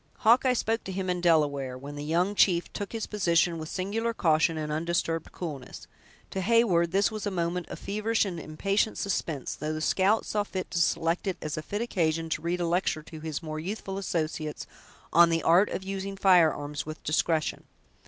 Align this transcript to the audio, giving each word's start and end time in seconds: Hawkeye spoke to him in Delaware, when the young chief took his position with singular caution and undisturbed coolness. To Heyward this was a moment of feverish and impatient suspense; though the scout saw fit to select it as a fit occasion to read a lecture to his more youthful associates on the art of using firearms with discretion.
Hawkeye 0.21 0.53
spoke 0.53 0.83
to 0.85 0.91
him 0.91 1.11
in 1.11 1.21
Delaware, 1.21 1.77
when 1.77 1.95
the 1.95 2.03
young 2.03 2.33
chief 2.33 2.73
took 2.73 2.91
his 2.91 3.05
position 3.05 3.59
with 3.59 3.69
singular 3.69 4.15
caution 4.15 4.57
and 4.57 4.71
undisturbed 4.71 5.31
coolness. 5.31 5.85
To 6.31 6.41
Heyward 6.41 6.89
this 6.91 7.11
was 7.11 7.27
a 7.27 7.29
moment 7.29 7.67
of 7.69 7.77
feverish 7.77 8.25
and 8.25 8.39
impatient 8.39 8.97
suspense; 8.97 9.53
though 9.53 9.73
the 9.73 9.79
scout 9.79 10.25
saw 10.25 10.43
fit 10.43 10.71
to 10.71 10.79
select 10.79 11.27
it 11.27 11.37
as 11.39 11.55
a 11.55 11.61
fit 11.61 11.83
occasion 11.83 12.29
to 12.29 12.41
read 12.41 12.59
a 12.61 12.65
lecture 12.65 13.03
to 13.03 13.19
his 13.19 13.43
more 13.43 13.59
youthful 13.59 13.99
associates 13.99 14.65
on 15.13 15.29
the 15.29 15.43
art 15.43 15.69
of 15.69 15.83
using 15.83 16.15
firearms 16.17 16.83
with 16.83 17.03
discretion. 17.03 17.65